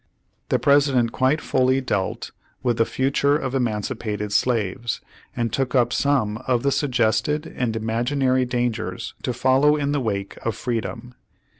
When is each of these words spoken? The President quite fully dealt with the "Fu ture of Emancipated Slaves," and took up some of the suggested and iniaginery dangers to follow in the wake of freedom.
The 0.49 0.57
President 0.57 1.11
quite 1.11 1.41
fully 1.41 1.79
dealt 1.79 2.31
with 2.63 2.77
the 2.77 2.85
"Fu 2.85 3.11
ture 3.11 3.35
of 3.37 3.53
Emancipated 3.53 4.33
Slaves," 4.33 4.99
and 5.35 5.53
took 5.53 5.75
up 5.75 5.93
some 5.93 6.37
of 6.47 6.63
the 6.63 6.71
suggested 6.71 7.45
and 7.55 7.75
iniaginery 7.75 8.49
dangers 8.49 9.13
to 9.21 9.31
follow 9.31 9.75
in 9.75 9.91
the 9.91 10.01
wake 10.01 10.37
of 10.43 10.55
freedom. 10.55 11.13